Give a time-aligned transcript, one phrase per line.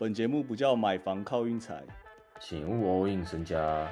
[0.00, 1.82] 本节目不叫买房靠运财，
[2.38, 3.84] 请勿 all in 身家。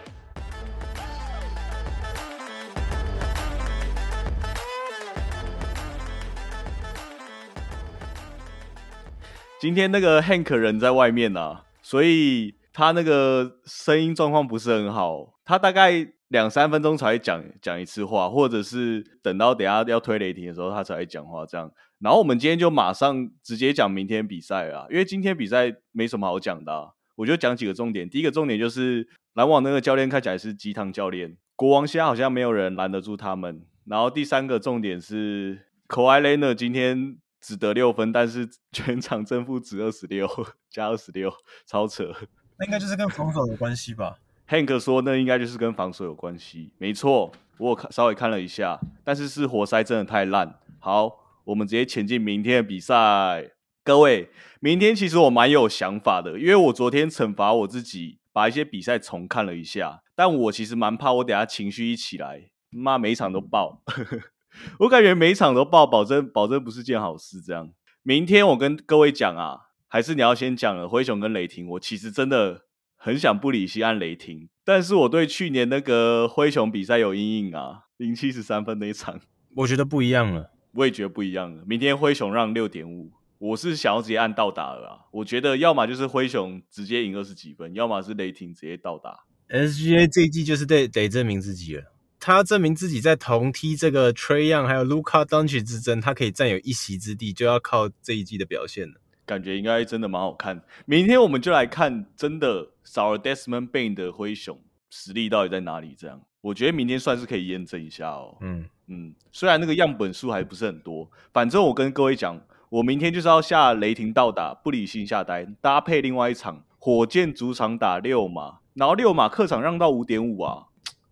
[9.61, 21.71] 今天那个 Hank 人在外面啊、所以他那个声音状况不是很好，他大概两三分钟才会讲讲一次话，或者是等到等下要推雷霆的时候他才会讲话这样。
[22.01, 28.09] 然后我们今天就马上直接讲明天比赛啊，因为今天比赛没什么好讲的啊、我就讲几个重点。
[28.09, 33.65] 第一个重点就是篮网那个教练看起来是鸡汤教练，国王现在好像没有人拦得住他们。
[33.85, 40.29] 然后第三个重点是 k a w i l e n a 今天只得六分，但是全场正负值二十六
[40.69, 41.33] 加二十六，
[41.65, 42.13] 超扯。
[42.59, 44.17] 那应该就是跟防守有关系吧？
[44.49, 50.59] Hank 说那应该就是跟防守有关系，没错，我看稍微看了一下，但是是活塞真的太烂。
[50.79, 53.51] 好，我们直接前进明天的比赛。
[53.83, 63.83] 各位，明天其实我蛮有想法的，因为我昨天惩罚我自己，把一些比赛重看了一下，但我其实蛮怕我等下情绪一起来，妈每一场都爆，
[64.81, 67.41] 我感觉每一场都爆，保证保证不是件好事。
[67.41, 67.71] 这样，
[68.03, 72.63] 明天我跟各位讲啊，还是你要先讲了，灰熊跟雷霆，我其实真的
[73.07, 79.21] 很想不理性按雷霆，但是我对去年那个灰熊比赛有阴影啊，零七十三分那一场，
[79.59, 80.51] 我觉得不一样了。
[80.73, 81.63] 我也觉得不一样了。
[81.69, 84.99] 明天灰熊让六点五，我是想要直接按到达了啊。
[85.13, 89.21] 我觉得要么就是灰熊直接赢二十几分，要么是雷霆直接到达。
[89.51, 91.85] SGA 这一季就是得得证明自己了，
[92.19, 98.95] 他证明自己在同梯这个 Trey Young 还有 Luka Doncic 之争，他可以占有一席之地，就要靠这一季的表现了。
[99.27, 100.63] 感觉应该真的蛮好看。
[100.87, 105.95] 明天我们就来看，真的少了 Desmond Bain 的灰熊实力到底在哪里？
[105.99, 108.39] 这样，我觉得明天算是可以验证一下哦。
[108.41, 120.67] 嗯，嗯，虽然那个样本数还不是很多，反正我跟各位讲，我明天就是要下雷霆到达，不理性下单，搭配另外一场火箭主场打六马，然后六马客场让到五点五啊，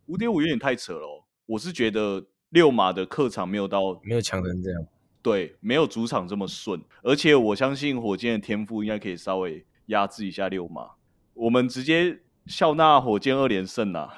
[0.06, 1.24] 五点五有点太扯了哦。
[1.46, 4.86] 我是觉得六马的客场没有到没有强成这样。
[5.24, 10.90] 对，没有主场这么顺，而且我相信火箭的天赋应该可以稍微压制一下六马。
[11.32, 14.14] 我们直接笑纳火箭二连胜啊！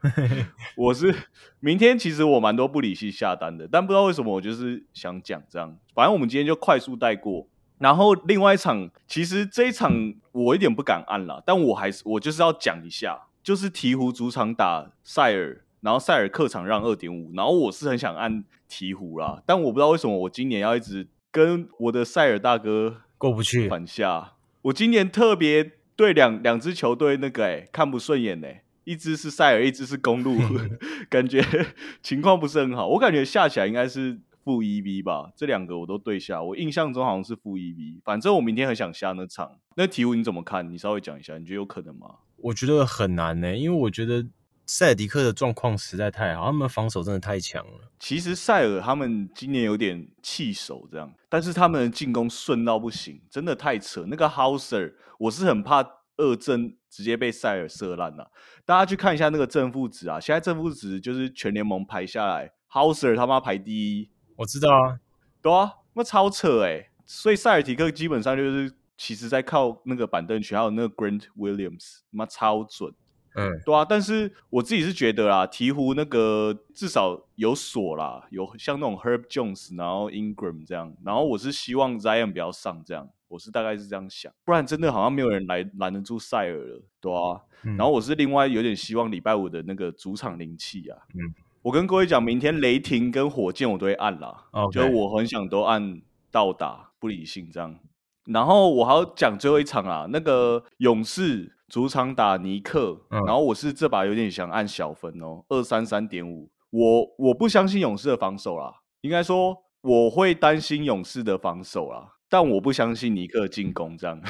[0.78, 1.14] 我是
[1.60, 5.76] 明天其实我蛮多不理性下单的，但不知道为什么我就是想讲这样。
[5.94, 7.46] 反正我们今天就快速带过。
[7.76, 24.34] 然后另外一场，其实这一场我一点不敢按了，但我还是我就是要讲一下，就是鹈鹕主场打塞尔，然后塞尔客场让二点五，然后我是很想按鹈鹕啦，但我不知道为什么我今年要一直跟我的塞尔大哥过不去，反下。
[24.62, 30.36] 我今年特别对两两支球队那个哎、看不顺眼哎、一支是塞尔，一支是公路，
[31.08, 31.42] 感觉
[32.02, 32.86] 情况不是很好。
[32.88, 36.42] 我感觉下起来应该是负一 v 吧，这两个我都对下。
[36.42, 39.58] 我印象中好像是负一 v，反正我明天很想下那场。
[39.76, 40.70] 那鹈鹕你怎么看？
[40.70, 42.16] 你稍微讲一下，你觉得有可能吗？
[42.36, 44.26] 我觉得很难呢、因为我觉得
[44.72, 47.90] 塞尔迪克的状况实在太好，他们防守真的太强了。
[47.98, 54.04] 其实塞尔他们今年有点弃守这样，但是他们的进攻顺到不行，真的太扯。
[54.06, 55.84] 那个 Houser，我是很怕
[56.18, 58.30] 二阵直接被塞尔射烂了、
[58.64, 65.00] 大家去看一下那个正负值啊，现在正负值就是全联盟排下来，Houser 他妈排第一，我知道啊，
[65.42, 72.94] 对啊，那超扯哎、所以塞尔迪克基本上就是其实在靠那个板凳区，还有那个 Grant Williams，妈超准。
[73.34, 87.42] 嗯，对啊，但是我自己是觉得啦，鹈鹕那个至少有锁啦，有像那种 Herb Jones，然后 Ingram 这样，然后我是希望 Zion 不要上这样，我是大概是这样想，不然真的好像没有人来拦得住塞尔了，对啊。
[87.62, 91.20] 嗯然后我是另外有点希望礼拜五的那个主场灵气啊，嗯，
[91.60, 97.78] 我跟各位讲，明天雷霆跟火箭我都会按啦就是我很想都按到达，不理性这样。
[98.24, 106.50] 然后我还要讲最后一场啊，那个勇士主场打尼克，嗯然后我是这把有点想按小分哦，二三三点五。
[106.70, 114.20] 我我不相信勇士的防守啦，应该说我会担心勇士的防守啦，但我不相信尼克进攻这样。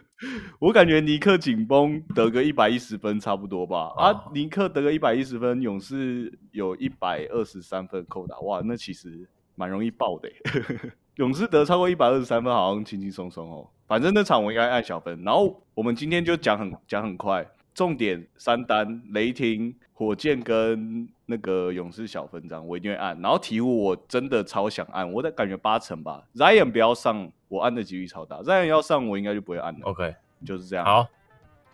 [0.60, 3.92] 我感觉尼克紧绷得个一百一十分差不多吧。
[3.96, 10.92] 啊哦，尼克得个一百一十分，勇士有一百二十三分扣打，哇，那其实蛮容易爆的欸。
[11.16, 13.68] 勇士得超过一百二十三分，好像轻轻松松哦。
[13.86, 15.22] 反正那场我应该按小分。
[15.22, 23.20] 然后我们今天就讲很讲很快，重点三单：雷霆、火箭跟那个勇士小分这样，我一定会按。
[23.20, 26.22] 然后鹈鹕我真的超想按，我的感觉八成吧。
[26.34, 28.36] Zion 不要上，我按的几率超大。
[28.38, 29.80] Zion 要上，我应该就不会按了。
[29.82, 30.14] OK，
[30.46, 30.84] 就是这样。
[30.86, 31.06] 好，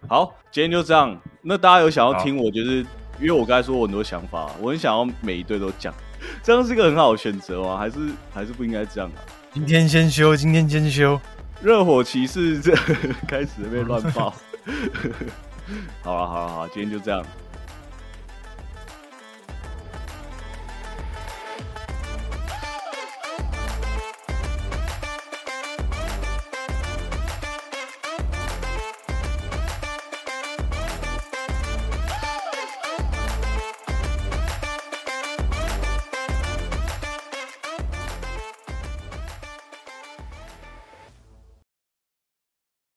[0.08, 1.16] 好，今天就这样。
[1.42, 2.84] 那大家有想要听我，就是
[3.20, 5.94] 因为我刚才说我很多想法，我很想要每一队都讲，
[6.42, 7.96] 这样是个很好的选择啊，还是
[8.32, 9.18] 还是不应该这样啊？
[9.52, 11.20] 今天先修，今天先修。
[11.60, 12.72] 热火骑士这
[13.26, 14.32] 开始被乱爆。
[16.02, 17.24] 好了好了好，今天就这样。